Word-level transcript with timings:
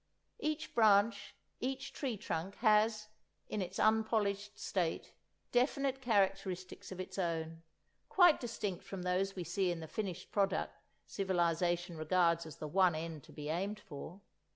Each 0.39 0.73
branch, 0.73 1.35
each 1.59 1.93
tree 1.93 2.17
trunk, 2.17 2.55
has, 2.55 3.09
in 3.49 3.61
its 3.61 3.77
unpolished 3.77 4.57
state, 4.57 5.13
definite 5.51 6.01
characteristics 6.01 6.91
of 6.91 6.99
its 6.99 7.19
own, 7.19 7.61
quite 8.09 8.39
distinct 8.39 8.83
from 8.83 9.03
those 9.03 9.35
we 9.35 9.43
see 9.43 9.69
in 9.69 9.79
the 9.79 9.87
finished 9.87 10.31
product 10.31 10.73
civilization 11.05 11.97
regards 11.97 12.47
as 12.47 12.55
the 12.55 12.67
one 12.67 12.95
end 12.95 13.23
to 13.25 13.31
be 13.31 13.49
aimed 13.49 13.79
for. 13.79 14.21